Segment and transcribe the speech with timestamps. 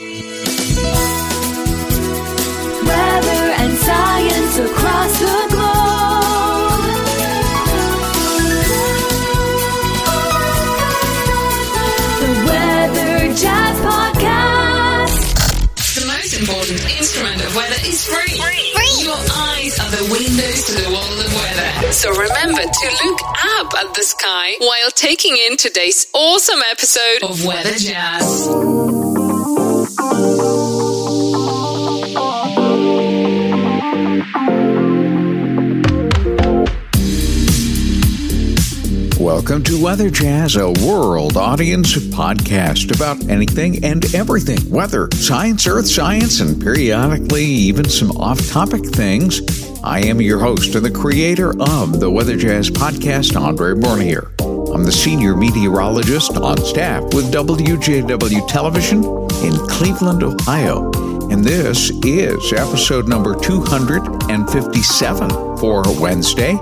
[0.00, 0.16] Weather
[3.60, 6.80] and science across the globe.
[12.16, 15.20] The Weather Jazz Podcast.
[15.94, 18.40] The most important instrument of weather is free.
[19.04, 21.92] Your eyes are the windows to the world of weather.
[21.92, 23.20] So remember to look
[23.58, 29.09] up at the sky while taking in today's awesome episode of Weather Jazz.
[39.40, 45.86] Welcome to Weather Jazz, a world audience podcast about anything and everything weather, science, earth
[45.86, 49.40] science, and periodically even some off topic things.
[49.82, 54.30] I am your host and the creator of the Weather Jazz podcast, Andre Bernier.
[54.74, 59.02] I'm the senior meteorologist on staff with WJW Television
[59.42, 60.90] in Cleveland, Ohio.
[61.30, 66.58] And this is episode number 257 for Wednesday,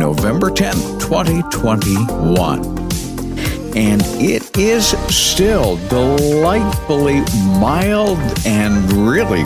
[0.00, 2.64] November 10th, 2021.
[3.76, 7.20] And it is still delightfully
[7.60, 9.42] mild and really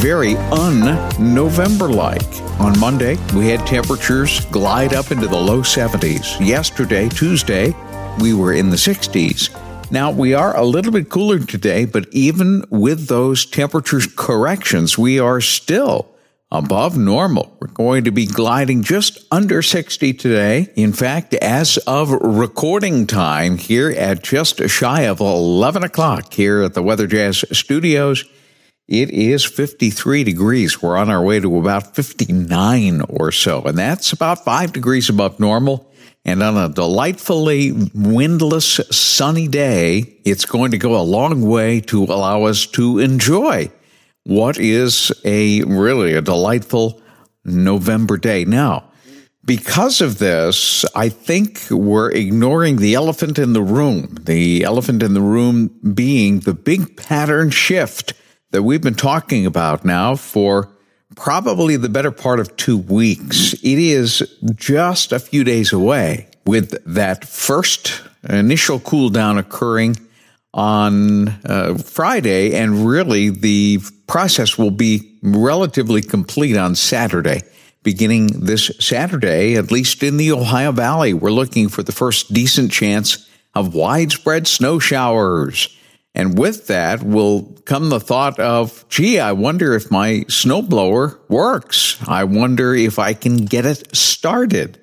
[0.00, 2.20] very un November like.
[2.58, 6.44] On Monday, we had temperatures glide up into the low 70s.
[6.44, 7.72] Yesterday, Tuesday,
[8.20, 9.50] we were in the 60s.
[9.92, 15.20] Now, we are a little bit cooler today, but even with those temperature corrections, we
[15.20, 16.11] are still
[16.52, 17.56] above normal.
[17.60, 20.68] We're going to be gliding just under 60 today.
[20.76, 26.74] In fact, as of recording time here at just shy of 11 o'clock here at
[26.74, 28.26] the Weather Jazz Studios,
[28.86, 30.82] it is 53 degrees.
[30.82, 35.40] We're on our way to about 59 or so, and that's about five degrees above
[35.40, 35.90] normal.
[36.24, 42.04] And on a delightfully windless, sunny day, it's going to go a long way to
[42.04, 43.72] allow us to enjoy
[44.24, 47.00] what is a really a delightful
[47.44, 48.44] November day.
[48.44, 48.90] Now,
[49.44, 54.16] because of this, I think we're ignoring the elephant in the room.
[54.20, 58.14] The elephant in the room being the big pattern shift
[58.52, 60.70] that we've been talking about now for
[61.16, 63.54] probably the better part of two weeks.
[63.54, 64.22] It is
[64.54, 69.96] just a few days away with that first initial cool down occurring
[70.54, 77.42] on uh, Friday, and really the process will be relatively complete on Saturday.
[77.82, 82.70] Beginning this Saturday, at least in the Ohio Valley, we're looking for the first decent
[82.70, 85.76] chance of widespread snow showers.
[86.14, 91.96] And with that will come the thought of, gee, I wonder if my snowblower works.
[92.06, 94.78] I wonder if I can get it started.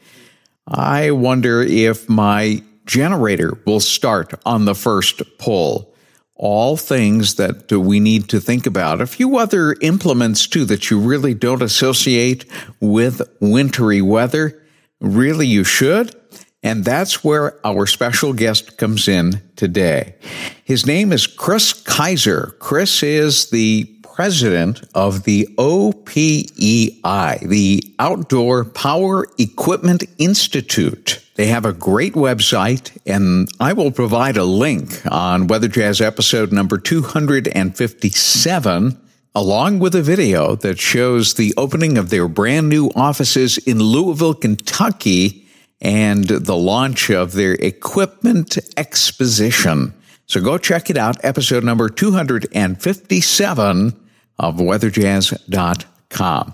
[0.68, 5.94] I wonder if my generator will start on the first pull.
[6.34, 9.00] All things that we need to think about.
[9.00, 12.46] A few other implements too that you really don't associate
[12.80, 14.60] with wintry weather.
[15.00, 16.16] Really, you should.
[16.64, 20.16] And that's where our special guest comes in today.
[20.64, 22.58] His name is Kris Kiser.
[22.60, 31.24] Kris is the president of the OPEI, the Outdoor Power Equipment Institute.
[31.40, 36.52] They have a great website, and I will provide a link on Weather Jazz episode
[36.52, 39.02] number 257
[39.34, 44.34] along with a video that shows the opening of their brand new offices in Louisville,
[44.34, 45.48] Kentucky,
[45.80, 49.94] and the launch of their equipment exposition.
[50.26, 54.08] So go check it out, episode number 257
[54.40, 56.54] of weatherjazz.com.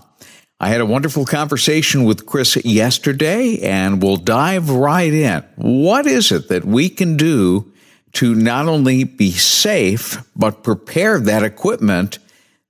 [0.57, 5.43] I had a wonderful conversation with Kris yesterday, and we'll dive right in.
[5.57, 7.73] What is it that we can do
[8.13, 12.19] to not only be safe, but prepare that equipment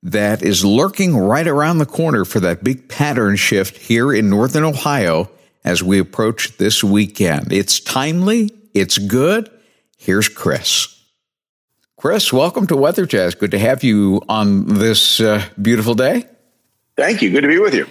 [0.01, 4.63] that is lurking right around the corner for that big pattern shift here in Northern
[4.63, 5.29] Ohio
[5.63, 7.53] as we approach this weekend?
[7.53, 9.51] It's timely, it's good.
[9.95, 10.91] Here's Kris.
[11.97, 13.35] Kris, welcome to Weather Jazz.
[13.35, 16.25] Good to have you on this uh, beautiful day.
[16.97, 17.31] Thank you.
[17.31, 17.87] Good to be with you.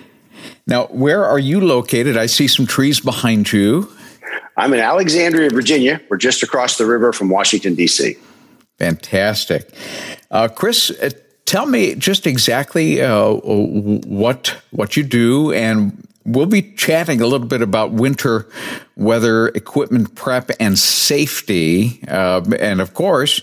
[0.67, 2.17] Now, where are you located?
[2.17, 3.91] I see some trees behind you.
[4.57, 6.01] I'm in Alexandria, Virginia.
[6.09, 8.17] We're just across the river from Washington, D.C.
[8.79, 9.71] Fantastic.
[10.31, 11.11] Uh, Kris, uh,
[11.45, 17.47] tell me just exactly uh, what what you do, and we'll be chatting a little
[17.47, 18.49] bit about winter
[18.97, 23.43] weather equipment prep and safety, uh, and of course,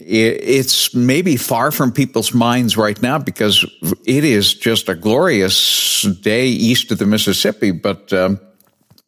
[0.00, 3.64] it's maybe far from people's minds right now because
[4.06, 8.12] it is just a glorious day east of the Mississippi, but.
[8.12, 8.40] Um,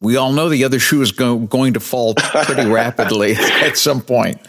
[0.01, 4.01] we all know the other shoe is go- going to fall pretty rapidly at some
[4.01, 4.41] point.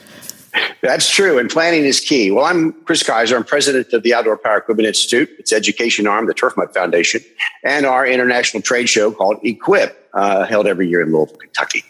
[0.82, 2.30] That's true, and planning is key.
[2.30, 3.36] Well, I'm Kris Kiser.
[3.36, 7.20] I'm president of the Outdoor Power Equipment Institute, its education arm, the Turf Mutt Foundation,
[7.62, 11.84] and our international trade show called Equip, uh, held every year in Louisville, Kentucky.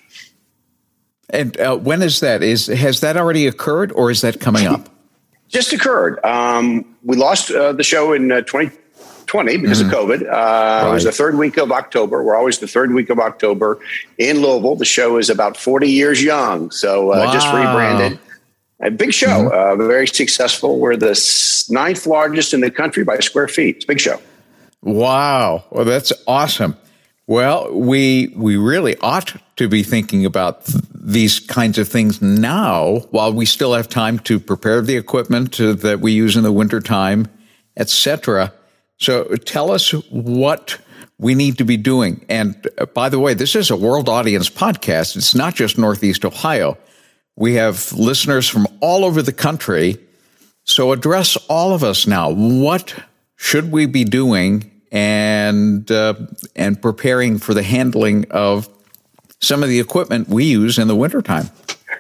[1.33, 2.43] And uh, when is that?
[2.43, 4.89] Is has that already occurred, or is that coming up?
[5.49, 6.23] Just occurred.
[6.25, 9.91] Um, we lost uh, the show in 2020 uh, because mm-hmm.
[9.91, 10.29] of COVID.
[10.29, 10.85] Right.
[10.85, 12.23] Uh, it was the third week of October.
[12.23, 13.79] We're always the third week of October
[14.19, 14.77] in Louisville.
[14.77, 17.15] The show is about 40 years young, so wow.
[17.15, 18.19] Uh, just rebranded
[18.83, 19.83] a big show, mm-hmm.
[19.83, 20.79] uh, very successful.
[20.79, 23.77] We're the ninth largest in the country by square feet.
[23.77, 24.21] It's a big show.
[24.83, 25.65] Wow.
[25.71, 26.77] Well, that's awesome.
[27.27, 32.99] Well, we we really ought to be thinking about th- these kinds of things now
[33.11, 36.53] while we still have time to prepare the equipment to, that we use in the
[36.53, 37.29] wintertime,
[37.77, 38.53] etc.
[38.99, 40.79] So tell us what
[41.19, 42.25] we need to be doing.
[42.29, 45.17] And uh, by the way, this is a world audience podcast.
[45.17, 46.77] It's not just Northeast Ohio.
[47.37, 49.99] We have listeners from all over the country.
[50.65, 52.33] So address all of us now.
[52.33, 52.95] What
[53.37, 56.15] should we be doing and uh,
[56.55, 58.69] and preparing for the handling of
[59.41, 61.51] some of the equipment we use in the wintertime?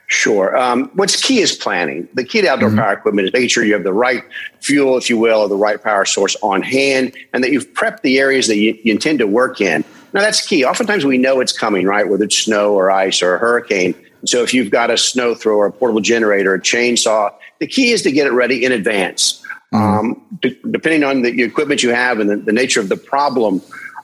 [0.06, 0.54] Sure.
[0.56, 2.06] Um, what's key is planning.
[2.12, 2.78] The key to outdoor mm-hmm.
[2.78, 4.22] power equipment is making sure you have the right
[4.60, 8.02] fuel, if you will, or the right power source on hand, and that you've prepped
[8.02, 9.82] the areas that you, you intend to work in.
[10.12, 10.64] Now, that's key.
[10.66, 12.06] Oftentimes we know it's coming, right?
[12.06, 13.94] Whether it's snow or ice or a hurricane.
[14.26, 18.02] So if you've got a snow thrower, a portable generator, a chainsaw, the key is
[18.02, 19.41] to get it ready in advance.
[19.72, 19.98] Mm-hmm.
[19.98, 23.62] Um, d- depending on the equipment you have and the, the nature of the problem,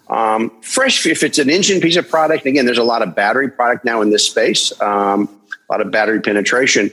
[0.09, 3.51] um, fresh, if it's an engine piece of product, again, there's a lot of battery
[3.51, 5.29] product now in this space, um,
[5.69, 6.91] a lot of battery penetration.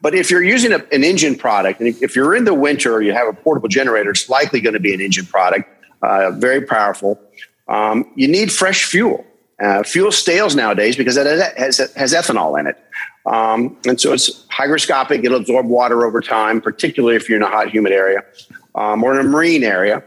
[0.00, 3.12] But if you're using a, an engine product, and if you're in the winter you
[3.12, 5.68] have a portable generator, it's likely going to be an engine product,
[6.02, 7.20] uh, very powerful.
[7.66, 9.26] Um, you need fresh fuel.
[9.62, 12.76] Uh, fuel stales nowadays because it has, has ethanol in it.
[13.24, 15.24] Um, and so it's hygroscopic.
[15.24, 18.24] It'll absorb water over time, particularly if you're in a hot, humid area
[18.74, 20.02] um, or in a marine area.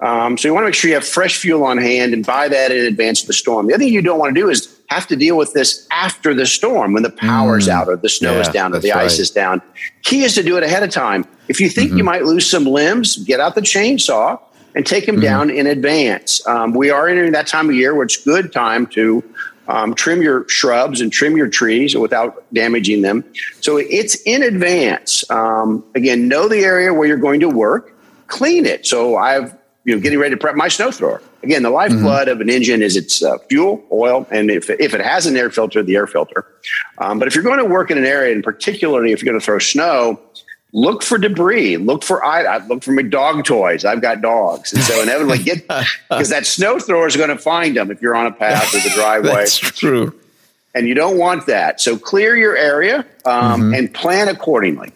[0.00, 2.48] Um, so you want to make sure you have fresh fuel on hand and buy
[2.48, 3.68] that in advance of the storm.
[3.68, 6.34] The other thing you don't want to do is have to deal with this after
[6.34, 8.92] the storm when the power's mm, out or the snow yeah, is down or the
[8.92, 9.20] ice right.
[9.20, 9.62] is down.
[10.02, 11.24] Key is to do it ahead of time.
[11.48, 11.98] If you think mm-hmm.
[11.98, 14.40] you might lose some limbs, get out the chainsaw
[14.74, 15.24] and take them mm-hmm.
[15.24, 16.46] down in advance.
[16.46, 19.22] Um, we are entering that time of year where it's good time to
[19.68, 23.24] um, trim your shrubs and trim your trees without damaging them.
[23.60, 25.28] So it's in advance.
[25.30, 27.96] Um, again, know the area where you're going to work,
[28.26, 28.86] clean it.
[28.86, 31.22] So I've you know getting ready to prep my snow thrower.
[31.42, 32.36] Again, the lifeblood mm-hmm.
[32.36, 35.50] of an engine is its uh, fuel, oil, and if, if it has an air
[35.50, 36.46] filter, the air filter.
[36.98, 39.40] Um, but if you're going to work in an area, and particularly if you're going
[39.40, 40.20] to throw snow,
[40.72, 41.76] look for debris.
[41.76, 43.84] Look for I, I look for my dog toys.
[43.84, 45.66] I've got dogs, and so inevitably get
[46.08, 48.78] because that snow thrower is going to find them if you're on a path or
[48.78, 49.34] the driveway.
[49.34, 50.18] That's true.
[50.74, 51.80] And you don't want that.
[51.80, 53.74] So clear your area um, mm-hmm.
[53.74, 54.92] and plan accordingly.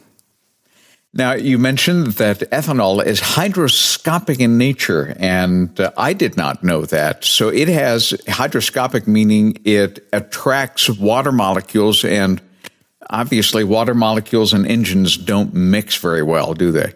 [1.12, 6.84] Now, you mentioned that ethanol is hygroscopic in nature, and uh, I did not know
[6.84, 7.24] that.
[7.24, 12.42] So it has hygroscopic, meaning it attracts water molecules and
[13.10, 16.92] obviously water molecules and engines don't mix very well, do they?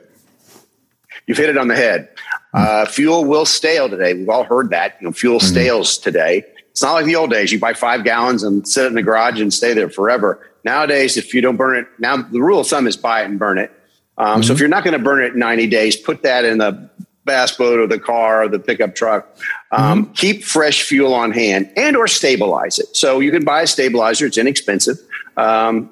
[1.26, 2.08] You've hit it on the head.
[2.52, 4.14] Uh, fuel will stale today.
[4.14, 4.96] We've all heard that.
[5.00, 5.46] You know, fuel mm-hmm.
[5.46, 6.44] stales today.
[6.70, 7.52] It's not like the old days.
[7.52, 10.50] You buy five gallons and sit in the garage and stay there forever.
[10.64, 13.38] Nowadays, if you don't burn it, now the rule of thumb is buy it and
[13.38, 13.70] burn it.
[14.18, 14.42] Um, mm-hmm.
[14.42, 16.90] So if you're not going to burn it in 90 days, put that in the
[17.24, 19.36] bass boat or the car or the pickup truck.
[19.70, 20.12] Um, mm-hmm.
[20.14, 22.96] Keep fresh fuel on hand and or stabilize it.
[22.96, 24.26] So you can buy a stabilizer.
[24.26, 24.98] It's inexpensive.
[25.36, 25.90] Um,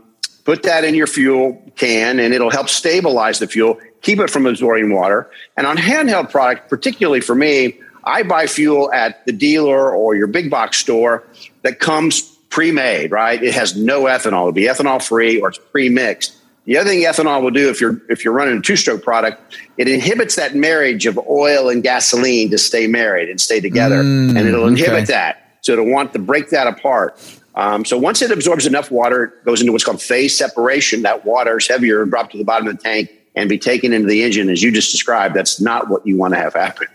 [0.49, 4.47] Put that in your fuel can and it'll help stabilize the fuel, keep it from
[4.47, 5.31] absorbing water.
[5.59, 10.27] And on handheld product, particularly for me, I buy fuel at the dealer or your
[10.27, 11.29] big box store
[11.65, 13.43] that comes pre-made, right?
[13.43, 14.25] It has no ethanol.
[14.41, 16.35] It'll be ethanol free or it's pre-mixed.
[16.65, 19.87] The other thing ethanol will do if you're if you're running a two-stroke product, it
[19.87, 24.49] inhibits that marriage of oil and gasoline to stay married and stay together, mm, and
[24.49, 25.05] it'll inhibit okay.
[25.05, 25.59] that.
[25.61, 27.21] So it'll want to break that apart.
[27.59, 31.03] Um, so once it absorbs enough water, it goes into what's called phase separation.
[31.03, 33.93] That water is heavier and drop to the bottom of the tank and be taken
[33.93, 35.35] into the engine, as you just described.
[35.35, 36.87] That's not what you want to have happen.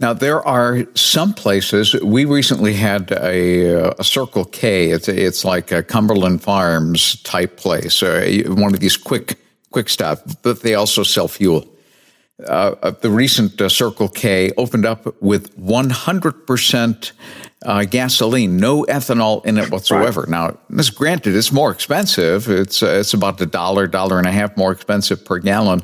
[0.00, 1.94] Now, there are some places.
[2.02, 4.90] We recently had a, a Circle K.
[4.90, 9.38] It's, it's like a Cumberland Farms type place, uh, one of these quick
[9.70, 11.66] quick stop, but they also sell fuel.
[12.46, 17.12] Uh, uh the recent uh, Circle K opened up with 100%
[17.64, 20.20] uh, gasoline, no ethanol in it whatsoever.
[20.22, 20.30] Right.
[20.30, 22.48] Now, this granted, it's more expensive.
[22.48, 25.82] It's uh, it's about a dollar, dollar and a half more expensive per gallon.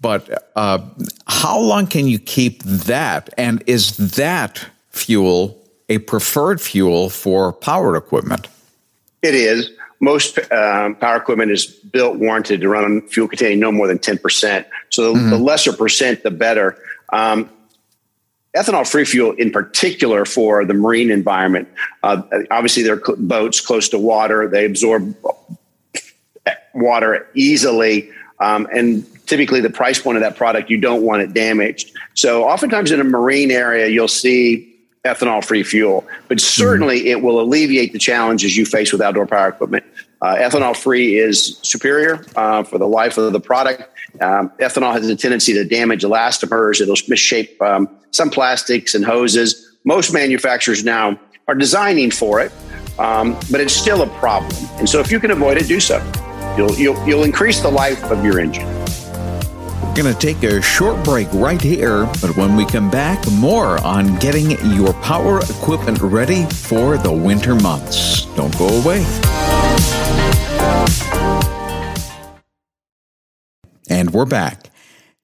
[0.00, 0.80] But uh,
[1.26, 3.30] how long can you keep that?
[3.36, 8.48] And is that fuel a preferred fuel for powered equipment?
[9.22, 9.70] It is.
[10.00, 13.98] most um, power equipment is built warranted to run on fuel containing no more than
[13.98, 14.64] 10%.
[14.90, 15.30] So the, mm-hmm.
[15.30, 16.78] the lesser percent, the better.
[17.12, 17.50] Um,
[18.56, 21.68] ethanol free fuel in particular for the marine environment.
[22.02, 25.14] Uh, obviously, they're cl- boats close to water, they absorb
[26.74, 28.10] water easily.
[28.40, 31.92] Um, and typically, the price point of that product, you don't want it damaged.
[32.14, 34.64] So, oftentimes in a marine area, you'll see
[35.04, 37.08] ethanol free fuel, but certainly mm-hmm.
[37.08, 39.84] it will alleviate the challenges you face with outdoor power equipment.
[40.20, 43.88] Uh, ethanol free is superior uh, for the life of the product.
[44.20, 46.80] Um, ethanol has a tendency to damage elastomers.
[46.80, 49.76] It'll misshape um, some plastics and hoses.
[49.84, 52.52] Most manufacturers now are designing for it,
[52.98, 54.52] um, but it's still a problem.
[54.78, 55.98] And so if you can avoid it, do so.
[56.56, 58.66] You'll, you'll, you'll increase the life of your engine.
[58.66, 63.82] We're going to take a short break right here, but when we come back, more
[63.84, 68.26] on getting your power equipment ready for the winter months.
[68.36, 69.04] Don't go away.
[74.18, 74.70] We're back.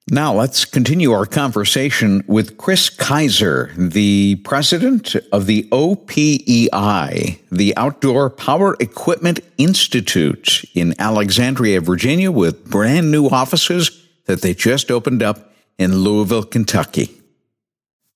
[0.09, 8.29] Now let's continue our conversation with Kris Kiser, the president of the OPEI, the Outdoor
[8.29, 15.51] Power Equipment Institute in Alexandria, Virginia, with brand new offices that they just opened up
[15.77, 17.21] in Louisville, Kentucky.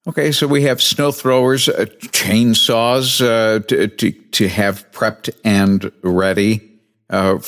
[0.08, 5.92] Okay, so we have snow throwers, uh, chainsaws uh, to, to, to, have prepped and
[6.04, 6.80] ready.
[7.10, 7.40] Uh,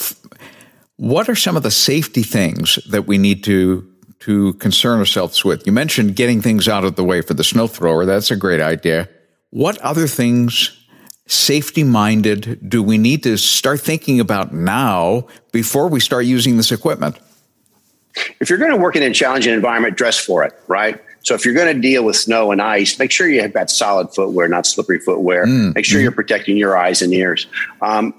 [1.02, 3.88] what are some of the safety things that we need to
[4.20, 5.66] to concern ourselves with?
[5.66, 8.06] You mentioned getting things out of the way for the snow thrower.
[8.06, 9.10] That's a great idea.
[9.50, 10.86] What other things,
[11.26, 16.72] safety minded, do we need to start thinking about now before we start using this
[16.72, 17.18] equipment?
[18.40, 21.02] If you're going to work in a challenging environment, dress for it, right?
[21.24, 23.72] So if you're going to deal with snow and ice, make sure you have got
[23.72, 25.48] solid footwear, not slippery footwear.
[25.48, 27.48] Mm, make sure mm you're protecting your eyes and ears.
[27.82, 28.14] Um,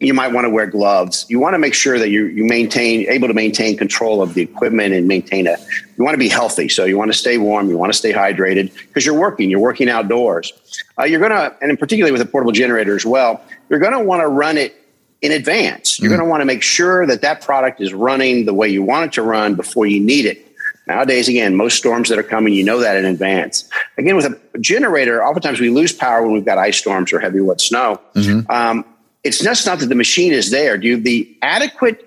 [0.00, 1.26] you might want to wear gloves.
[1.28, 4.42] You want to make sure that you you maintain able to maintain control of the
[4.42, 5.56] equipment and maintain a.
[5.96, 7.68] You want to be healthy, so you want to stay warm.
[7.68, 9.50] You want to stay hydrated because you're working.
[9.50, 10.52] You're working outdoors.
[10.98, 14.22] Uh, you're gonna, and particularly with a portable generator as well, you're going to want
[14.22, 14.76] to run it
[15.20, 15.98] in advance.
[15.98, 16.16] You're mm.
[16.16, 19.06] going to want to make sure that that product is running the way you want
[19.06, 20.44] it to run before you need it.
[20.86, 23.68] Nowadays, again, most storms that are coming, you know that in advance.
[23.98, 27.40] Again, with a generator, oftentimes we lose power when we've got ice storms or heavy
[27.40, 28.00] wet snow.
[28.14, 28.50] Mm-hmm.
[28.50, 28.84] Um,
[29.28, 30.78] it's just not that the machine is there.
[30.78, 32.04] Do you have the adequate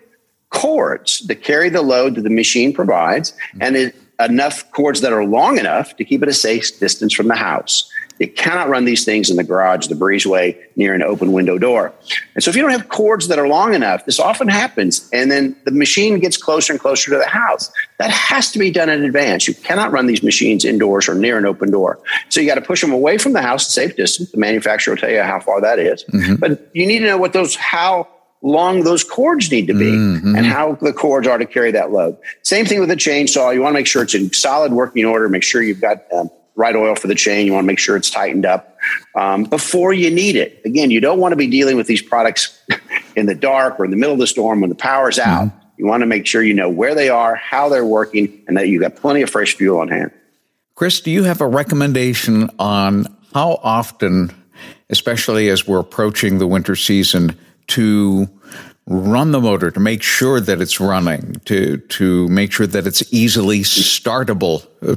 [0.50, 5.26] cords that carry the load that the machine provides, and it, enough cords that are
[5.26, 7.90] long enough to keep it a safe distance from the house.
[8.22, 11.92] You cannot run these things in the garage, the breezeway, near an open window door.
[12.36, 15.10] And so if you don't have cords that are long enough, this often happens.
[15.12, 17.72] And then the machine gets closer and closer to the house.
[17.98, 19.48] That has to be done in advance.
[19.48, 22.00] You cannot run these machines indoors or near an open door.
[22.30, 24.30] So you got to push them away from the house at safe distance.
[24.30, 26.04] The manufacturer will tell you how far that is.
[26.04, 26.36] Mm-hmm.
[26.36, 28.08] But you need to know what those, how
[28.44, 30.36] long those cords need to be mm-hmm.
[30.36, 32.18] and how the cords are to carry that load.
[32.44, 33.52] Same thing with a chainsaw.
[33.52, 35.28] You want to make sure it's in solid working order.
[35.28, 36.30] Make sure you've got um,
[36.62, 37.46] right oil for the chain.
[37.46, 38.78] You want to make sure it's tightened up
[39.16, 40.62] um, before you need it.
[40.64, 42.62] Again, you don't want to be dealing with these products
[43.16, 45.48] in the dark or in the middle of the storm when the power's out.
[45.48, 45.58] Mm-hmm.
[45.78, 48.68] You want to make sure you know where they are, how they're working, and that
[48.68, 50.12] you've got plenty of fresh fuel on hand.
[50.76, 54.32] Kris, do you have a recommendation on how often,
[54.92, 57.36] especially as we're approaching the winter season,
[57.68, 58.30] to
[58.92, 63.02] run the motor to make sure that it's running, to to make sure that it's
[63.14, 64.96] easily startable, uh,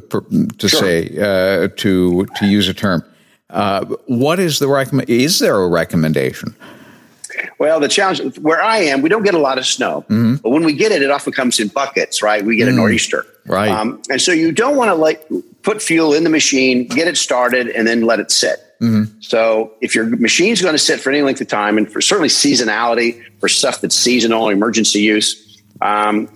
[0.58, 0.80] to sure.
[0.80, 3.04] say uh, to to use a term.
[3.50, 5.08] Uh, what is the recommend?
[5.08, 6.54] Is there a recommendation?
[7.58, 10.36] Well, the challenge where I am, we don't get a lot of snow, mm-hmm.
[10.36, 12.22] but when we get it, it often comes in buckets.
[12.22, 12.72] Right, we get mm.
[12.72, 15.24] a nor'easter, right, um, and so you don't want to like
[15.62, 18.58] put fuel in the machine, get it started, and then let it sit.
[18.84, 19.20] Mm-hmm.
[19.20, 22.28] So if your machine's going to sit for any length of time, and for certainly
[22.28, 26.28] seasonality for stuff that's seasonal, emergency use, um,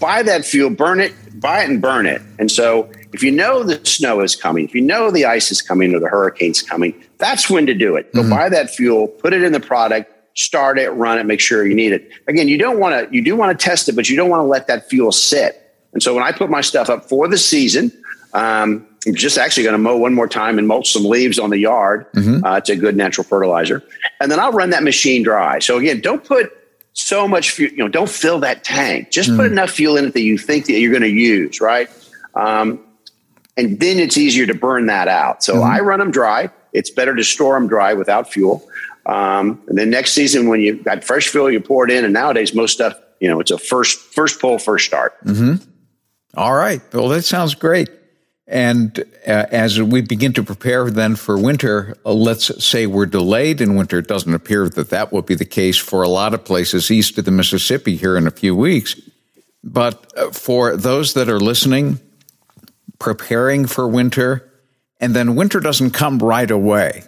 [0.00, 2.22] buy that fuel, burn it, buy it and burn it.
[2.38, 5.62] And so if you know the snow is coming, if you know the ice is
[5.62, 8.12] coming or the hurricane's coming, that's when to do it.
[8.12, 8.30] Go mm-hmm.
[8.30, 11.74] buy that fuel, put it in the product, start it, run it, make sure you
[11.74, 12.10] need it.
[12.26, 14.40] Again, you don't want to, you do want to test it, but you don't want
[14.40, 15.62] to let that fuel sit.
[15.92, 17.90] And so when I put my stuff up for the season,
[18.32, 21.50] um, I'm just actually going to mow one more time and mulch some leaves on
[21.50, 22.06] the yard.
[22.12, 22.44] Mm-hmm.
[22.44, 23.82] Uh, it's a good natural fertilizer.
[24.20, 25.60] And then I'll run that machine dry.
[25.60, 26.52] So again, don't put
[26.92, 29.10] so much fuel, you know, don't fill that tank.
[29.10, 29.38] Just mm-hmm.
[29.38, 31.88] put enough fuel in it that you think that you're going to use, right?
[32.34, 32.80] Um,
[33.56, 35.44] and then it's easier to burn that out.
[35.44, 35.70] So mm-hmm.
[35.70, 36.50] I run them dry.
[36.72, 38.66] It's better to store them dry without fuel.
[39.06, 42.04] Um, and then next season, when you've got fresh fuel, you pour it in.
[42.04, 45.14] And nowadays, most stuff, you know, it's a first first pull, first start.
[45.24, 45.64] Mm-hmm.
[46.36, 46.82] All right.
[46.92, 47.88] Well, that sounds great.
[48.48, 53.60] And uh, as we begin to prepare then for winter, uh, let's say we're delayed
[53.60, 53.98] in winter.
[53.98, 57.18] It doesn't appear that that will be the case for a lot of places east
[57.18, 59.00] of the Mississippi here in a few weeks.
[59.64, 61.98] But uh, for those that are listening,
[63.00, 64.48] preparing for winter,
[65.00, 67.02] and then winter doesn't come right away,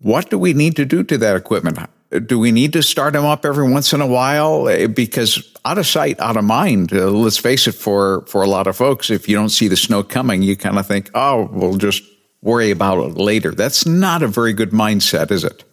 [0.00, 1.78] what do we need to do to that equipment?
[2.10, 4.68] Do we need to start them up every once in a while?
[4.68, 6.92] Eh, because out of sight, out of mind.
[6.92, 9.76] Uh, let's face it, for for a lot of folks, if you don't see the
[9.76, 12.02] snow coming, you kind of think, "Oh, we'll just
[12.42, 15.64] worry about it later." That's not a very good mindset, is it?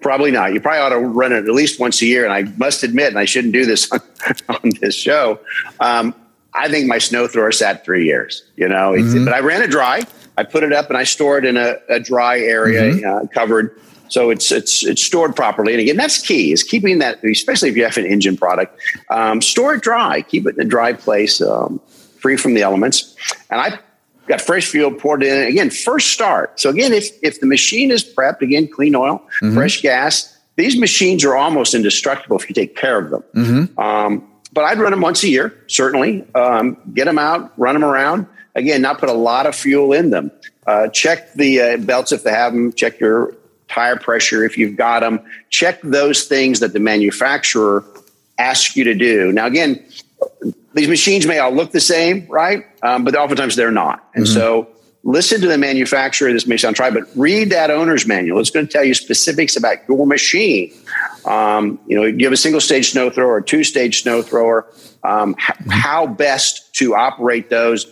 [0.00, 0.52] Probably not.
[0.52, 2.24] You probably ought to run it at least once a year.
[2.24, 4.00] And I must admit, and I shouldn't do this on,
[4.48, 5.40] on this show.
[5.80, 6.14] Um,
[6.54, 8.44] I think my snow thrower sat three years.
[8.56, 9.24] You know, mm-hmm.
[9.24, 10.02] but I ran it dry.
[10.38, 13.24] I put it up and I stored it in a, a dry area, mm-hmm.
[13.24, 17.22] uh, covered so it's it's it's stored properly, and again, that's key is keeping that,
[17.24, 18.78] especially if you have an engine product,
[19.10, 21.80] um, store it dry, keep it in a dry place, um,
[22.18, 23.14] free from the elements.
[23.50, 23.78] And I
[24.26, 25.46] got fresh fuel poured in.
[25.48, 26.58] Again, first start.
[26.60, 29.54] So again, if if the machine is prepped, again, clean oil, mm-hmm.
[29.54, 30.32] fresh gas.
[30.56, 33.24] These machines are almost indestructible if you take care of them.
[33.34, 33.78] Mm-hmm.
[33.78, 36.24] Um, but I'd run them once a year, certainly.
[36.34, 38.26] Um, get them out, run them around.
[38.54, 40.32] Again, not put a lot of fuel in them.
[40.66, 42.72] Uh, check the uh, belts if they have them.
[42.72, 43.35] Check your
[43.68, 45.20] tire pressure if you've got them.
[45.50, 47.84] Check those things that the manufacturer
[48.38, 49.32] asks you to do.
[49.32, 49.84] Now, again,
[50.74, 52.64] these machines may all look the same, right?
[52.82, 54.08] Um, but oftentimes they're not.
[54.14, 54.34] And mm-hmm.
[54.34, 54.68] so
[55.04, 56.32] listen to the manufacturer.
[56.32, 58.40] This may sound try, but read that owner's manual.
[58.40, 60.72] It's going to tell you specifics about your machine.
[61.24, 64.66] Um, you know, you have a single stage snow thrower, a two stage snow thrower,
[65.02, 65.70] um, mm-hmm.
[65.70, 67.90] how best to operate those.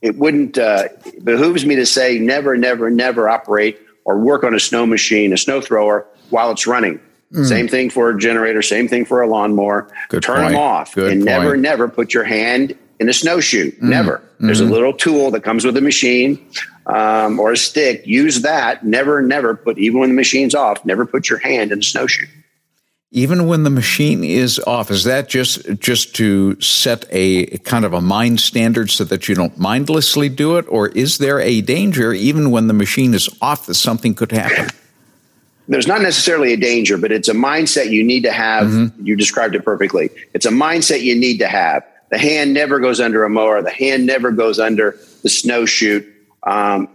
[0.00, 0.88] It wouldn't uh,
[1.22, 5.36] behooves me to say never, never, never operate or work on a snow machine, a
[5.36, 7.00] snow thrower while it's running.
[7.32, 7.46] Mm.
[7.46, 9.88] Same thing for a generator, same thing for a lawnmower.
[10.08, 10.52] Good Turn point.
[10.52, 11.24] them off Good and point.
[11.24, 13.78] never, never put your hand in a snow chute.
[13.80, 13.88] Mm.
[13.88, 14.18] Never.
[14.18, 14.46] Mm-hmm.
[14.46, 16.44] There's a little tool that comes with the machine
[16.86, 18.06] um, or a stick.
[18.06, 18.84] Use that.
[18.84, 22.06] Never, never put, even when the machine's off, never put your hand in a snow
[22.06, 22.28] chute
[23.12, 27.92] even when the machine is off is that just just to set a kind of
[27.92, 30.64] a mind standard so that you don't mindlessly do it?
[30.68, 34.70] Or is there a danger even when the machine is off that something could happen?
[35.68, 38.68] There's not necessarily a danger but it's a mindset you need to have.
[38.68, 39.06] Mm-hmm.
[39.06, 40.10] you described it perfectly.
[40.32, 41.84] It's a mindset you need to have.
[42.10, 43.62] The hand never goes under a mower.
[43.62, 46.06] The hand never goes under the snow chute
[46.44, 46.88] um,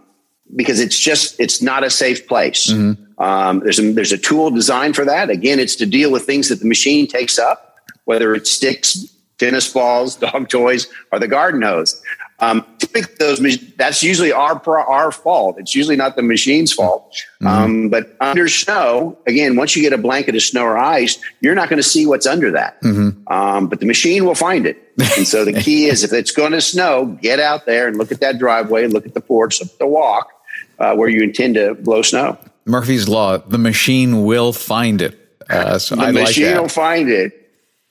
[0.55, 2.71] because it's just it's not a safe place.
[2.71, 3.21] Mm-hmm.
[3.21, 5.29] Um, there's a, there's a tool designed for that.
[5.29, 9.05] Again, it's to deal with things that the machine takes up, whether it's sticks,
[9.37, 12.01] tennis balls, dog toys, or the garden hose.
[12.39, 15.57] Um, typically, those that's usually our our fault.
[15.57, 17.11] It's usually not the machine's fault.
[17.41, 17.47] Mm-hmm.
[17.47, 21.55] Um, but under snow, again, once you get a blanket of snow or ice, you're
[21.55, 22.79] not going to see what's under that.
[22.83, 23.27] Mm-hmm.
[23.33, 24.93] Um, but the machine will find it.
[25.17, 28.11] And so the key is, if it's going to snow, get out there and look
[28.11, 30.29] at that driveway, look at the porch, the walk,
[30.79, 32.37] uh, where you intend to blow snow.
[32.65, 35.17] Murphy's Law, the machine will find it.
[35.49, 37.33] Uh, so the I machine like will find it.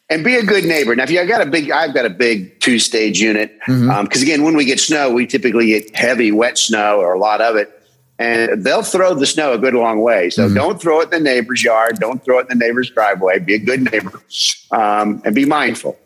[0.08, 0.94] And be a good neighbor.
[0.94, 3.52] Now, if you have got a big, I've got a big two stage unit.
[3.58, 3.90] Because mm-hmm.
[3.90, 7.40] um, again, when we get snow, we typically get heavy, wet snow or a lot
[7.40, 7.72] of it.
[8.18, 10.30] And they'll throw the snow a good long way.
[10.30, 10.54] So mm-hmm.
[10.54, 11.98] don't throw it in the neighbor's yard.
[11.98, 13.40] Don't throw it in the neighbor's driveway.
[13.40, 14.22] Be a good neighbor
[14.70, 15.98] um, and be mindful.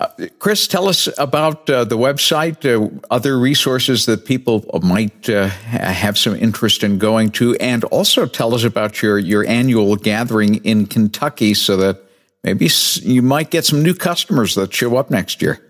[0.00, 5.46] Uh, Kris, tell us about uh, the website, uh, other resources that people might uh,
[5.48, 10.56] have some interest in going to, and also tell us about your, your annual gathering
[10.64, 12.02] in Kentucky so that
[12.42, 12.68] maybe
[13.02, 15.60] you might get some new customers that show up next year.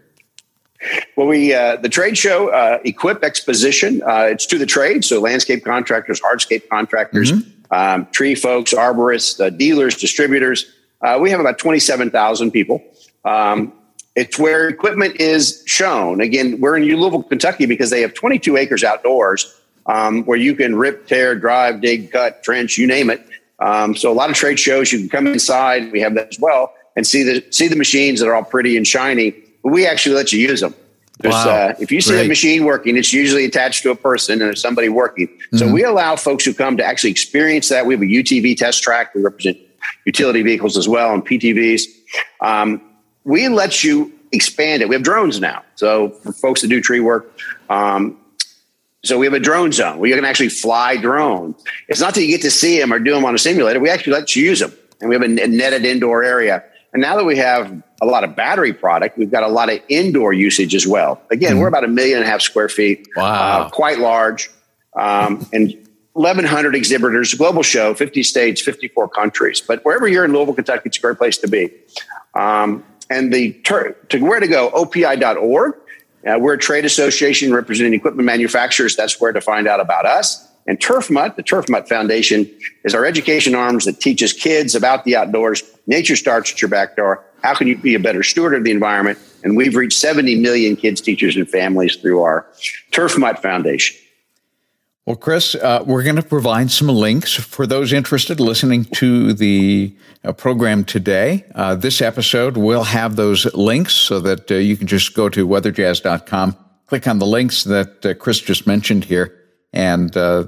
[1.16, 4.02] Well, we uh, the trade show uh, Equip Exposition.
[4.06, 7.74] it's to the trade, so landscape contractors, hardscape contractors, mm-hmm.
[7.74, 10.66] um, tree folks, arborists, dealers, distributors.
[11.20, 12.82] we have about twenty seven thousand people.
[13.24, 13.72] Um,
[14.14, 16.20] it's where equipment is shown.
[16.20, 19.54] Again, we're in Louisville, Kentucky because they have 22 acres outdoors
[19.86, 23.26] um, where you can rip, tear, drive, dig, cut, trench, you name it.
[23.58, 25.90] Um, so a lot of trade shows, you can come inside.
[25.92, 28.76] We have that as well and see the see the machines that are all pretty
[28.76, 29.32] and shiny.
[29.62, 30.74] But we actually let you use them.
[31.22, 31.48] Wow.
[31.48, 32.26] Uh, if you see Great.
[32.26, 35.28] a machine working, it's usually attached to a person and there's somebody working.
[35.28, 35.58] Mm-hmm.
[35.58, 37.86] So we allow folks who come to actually experience that.
[37.86, 39.14] We have a UTV test track.
[39.14, 39.58] We represent
[40.04, 41.82] utility vehicles as well and PTVs.
[42.40, 42.80] Um,
[43.24, 44.88] we let you expand it.
[44.88, 45.64] We have drones now.
[45.76, 48.18] So for folks that do tree work, um,
[49.04, 51.62] so we have a drone zone where you can actually fly drones.
[51.88, 53.78] It's not that you get to see them or do them on a simulator.
[53.78, 56.64] We actually let you use them, and we have a netted indoor area.
[56.94, 59.80] And now that we have a lot of battery product, we've got a lot of
[59.88, 61.20] indoor usage as well.
[61.30, 63.62] Again, mm we're about a million and a half square feet, wow.
[63.62, 64.48] Uh, quite large,
[64.96, 65.74] um, and
[66.14, 69.60] 1,100 exhibitors, global show, 50 states, 54 countries.
[69.60, 71.70] But wherever you're in Louisville, Kentucky, it's a great place to be.
[72.34, 75.74] Um, and the ter- to where to go, opei.org.
[76.26, 78.96] Uh, we're a trade association representing equipment manufacturers.
[78.96, 80.48] That's where to find out about us.
[80.66, 82.50] And Turf Mutt, the Turf Mutt Foundation,
[82.84, 85.62] is our education arms that teaches kids about the outdoors.
[85.86, 87.22] Nature starts at your back door.
[87.42, 89.18] How can you be a better steward of the environment?
[89.42, 92.46] And we've reached 70 million kids, teachers, and families through our
[92.90, 93.98] Turf Mutt Foundation.
[95.06, 99.94] Well, Kris, uh, we're going to provide some links for those interested listening to the
[100.24, 101.44] uh, program today.
[101.54, 105.46] Uh, this episode will have those links so that uh, you can just go to
[105.46, 109.38] weatherjazz.com, click on the links that uh, Kris just mentioned here,
[109.74, 110.44] and uh,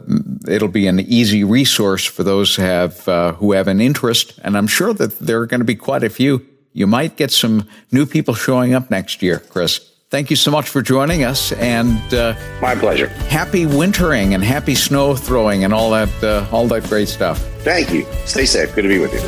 [0.49, 3.05] it'll be an easy resource for those have
[3.37, 4.40] who have an interest.
[4.42, 6.47] And I'm sure that there are going to be quite a few.
[6.73, 9.96] You might get some new people showing up next year, Kris.
[10.09, 13.09] Thank you so much for joining us, and uh, my pleasure.
[13.09, 17.40] Happy wintering and happy snow throwing and all that, uh, all that great stuff.
[17.64, 18.07] Thank you.
[18.25, 18.73] Stay safe.
[18.73, 19.21] Good to be with you.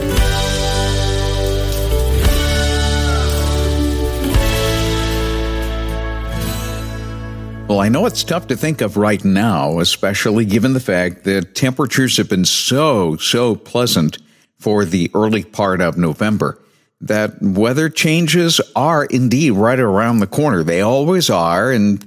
[7.66, 11.56] Well, I know it's tough to think of right now, especially given the fact that
[11.56, 14.18] temperatures have been so, so pleasant
[14.58, 16.56] for the early part of November
[17.00, 20.62] that weather changes are indeed right around the corner.
[20.62, 21.70] They always are.
[21.70, 22.04] And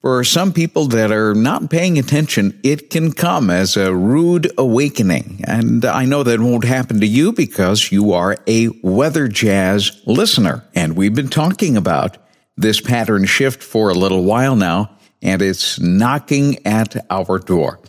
[0.00, 5.42] for some people that are not paying attention, it can come as a rude awakening.
[5.46, 10.64] And I know that won't happen to you because you are a weather jazz listener.
[10.74, 12.18] And we've been talking about
[12.56, 17.80] this pattern shift for a little while now, and it's knocking at our door.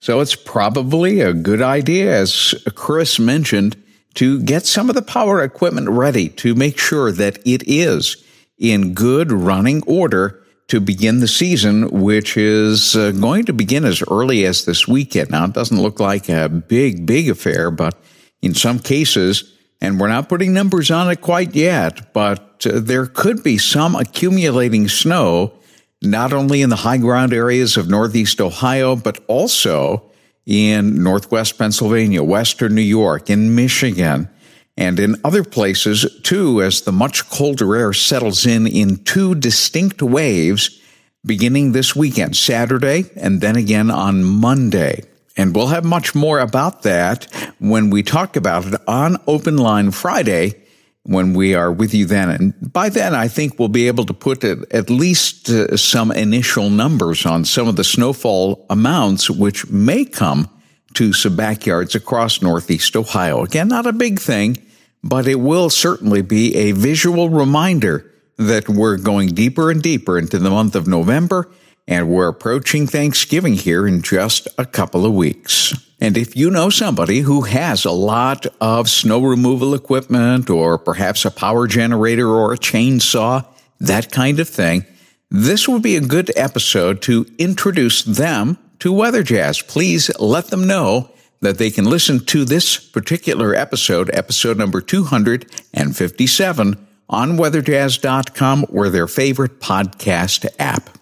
[0.00, 3.76] So it's probably a good idea, as Kris mentioned,
[4.14, 8.24] to get some of the power equipment ready to make sure that it is
[8.58, 14.04] in good running order to begin the season, which is uh, going to begin as
[14.08, 15.30] early as this weekend.
[15.30, 17.98] Now, it doesn't look like a big, big affair, but
[18.40, 23.06] in some cases, and we're not putting numbers on it quite yet, but uh, there
[23.06, 25.54] could be some accumulating snow,
[26.02, 30.09] not only in the high ground areas of Northeast Ohio, but also
[30.50, 34.28] in Northwest Pennsylvania, Western New York, in Michigan,
[34.76, 40.02] and in other places too, as the much colder air settles in in two distinct
[40.02, 40.80] waves
[41.24, 45.04] beginning this weekend, Saturday, and then again on Monday.
[45.36, 49.92] And we'll have much more about that when we talk about it on Open Line
[49.92, 50.59] Friday
[51.04, 52.30] when we are with you then.
[52.30, 56.70] And by then, I think we'll be able to put at least uh, some initial
[56.70, 60.48] numbers on some of the snowfall amounts, which may come
[60.94, 63.42] to some backyards across Northeast Ohio.
[63.44, 64.58] Again, not a big thing,
[65.02, 70.38] but it will certainly be a visual reminder that we're going deeper and deeper into
[70.38, 71.50] the month of November
[71.90, 75.74] and we're approaching Thanksgiving here in just a couple of weeks.
[76.00, 81.26] And if you know somebody who has a lot of snow removal equipment or perhaps
[81.26, 83.44] a power generator or a chainsaw,
[83.80, 84.86] that kind of thing,
[85.30, 89.60] this would be a good episode to introduce them to Weather Jazz.
[89.60, 91.10] Please let them know
[91.40, 99.06] that they can listen to this particular episode, episode number 257, on weatherjazz.com or their
[99.06, 100.98] favorite podcast app.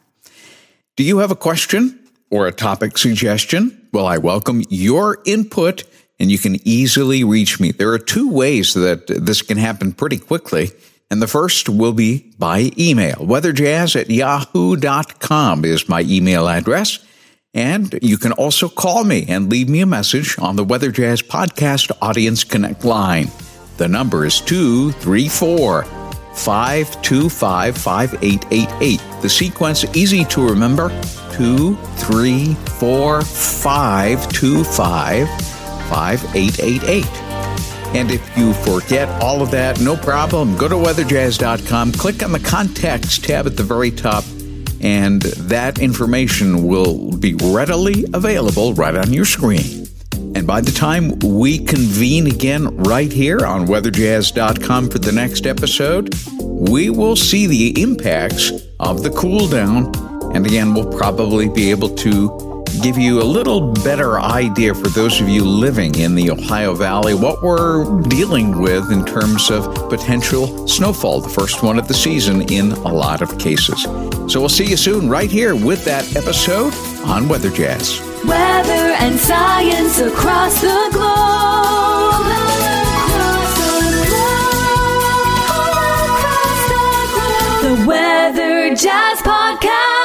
[0.96, 3.88] Do you have a question or a topic suggestion?
[3.92, 5.84] Well, I welcome your input
[6.20, 7.70] and you can easily reach me.
[7.70, 10.70] There are two ways that this can happen pretty quickly.
[11.10, 13.16] And the first will be by email.
[13.16, 16.98] Weatherjazz at yahoo.com is my email address.
[17.54, 21.22] And you can also call me and leave me a message on the Weather Jazz
[21.22, 23.30] Podcast Audience Connect line.
[23.78, 25.97] The number is 234
[26.38, 29.01] 525 5888.
[29.22, 30.88] The sequence easy to remember
[31.33, 37.05] 2, 3, 4, 5, 2, 5, 5888.
[37.94, 40.57] And if you forget all of that, no problem.
[40.57, 44.24] Go to weatherjazz.com, click on the contacts tab at the very top,
[44.81, 49.88] and that information will be readily available right on your screen.
[50.38, 56.14] And by the time we convene again right here on weatherjazz.com for the next episode,
[56.40, 59.92] we will see the impacts of the cool down.
[60.37, 65.20] And again, we'll probably be able to give you a little better idea for those
[65.20, 70.68] of you living in the Ohio Valley what we're dealing with in terms of potential
[70.68, 73.83] snowfall, the first one of the season in a lot of cases.
[74.33, 76.72] So we'll see you soon right here with that episode
[77.09, 78.07] on Weather Jazz.
[78.24, 82.26] Weather and science across the globe.
[87.62, 89.97] The Weather Jazz Podcast.